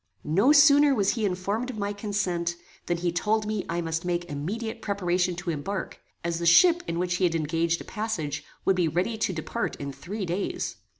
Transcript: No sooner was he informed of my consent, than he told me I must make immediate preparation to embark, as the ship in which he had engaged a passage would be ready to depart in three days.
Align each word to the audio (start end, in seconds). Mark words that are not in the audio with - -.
No 0.25 0.51
sooner 0.51 0.95
was 0.95 1.11
he 1.11 1.25
informed 1.25 1.69
of 1.69 1.77
my 1.77 1.93
consent, 1.93 2.55
than 2.87 2.97
he 2.97 3.11
told 3.11 3.45
me 3.45 3.67
I 3.69 3.81
must 3.81 4.03
make 4.03 4.25
immediate 4.25 4.81
preparation 4.81 5.35
to 5.35 5.51
embark, 5.51 5.99
as 6.23 6.39
the 6.39 6.47
ship 6.47 6.81
in 6.87 6.97
which 6.97 7.17
he 7.17 7.23
had 7.25 7.35
engaged 7.35 7.81
a 7.81 7.85
passage 7.85 8.43
would 8.65 8.75
be 8.75 8.87
ready 8.87 9.15
to 9.19 9.31
depart 9.31 9.75
in 9.75 9.93
three 9.93 10.25
days. 10.25 10.77